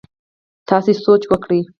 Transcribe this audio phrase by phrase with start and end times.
[0.69, 1.61] تاسي سوچ وکړئ!